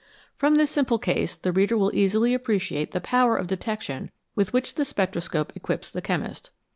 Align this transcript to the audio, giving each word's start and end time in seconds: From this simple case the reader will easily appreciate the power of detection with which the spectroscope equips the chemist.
From 0.35 0.55
this 0.55 0.71
simple 0.71 0.97
case 0.97 1.35
the 1.35 1.51
reader 1.51 1.77
will 1.77 1.93
easily 1.93 2.33
appreciate 2.33 2.91
the 2.91 2.99
power 2.99 3.37
of 3.37 3.45
detection 3.45 4.09
with 4.35 4.51
which 4.51 4.73
the 4.73 4.83
spectroscope 4.83 5.55
equips 5.55 5.91
the 5.91 6.01
chemist. 6.01 6.49